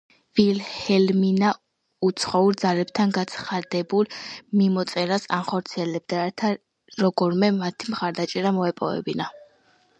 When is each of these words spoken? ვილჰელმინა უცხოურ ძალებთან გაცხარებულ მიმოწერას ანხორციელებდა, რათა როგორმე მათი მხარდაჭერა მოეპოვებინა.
ვილჰელმინა 0.37 1.51
უცხოურ 2.07 2.57
ძალებთან 2.63 3.13
გაცხარებულ 3.17 4.09
მიმოწერას 4.63 5.29
ანხორციელებდა, 5.39 6.25
რათა 6.27 6.51
როგორმე 7.07 7.51
მათი 7.63 7.95
მხარდაჭერა 7.95 8.59
მოეპოვებინა. 8.61 9.33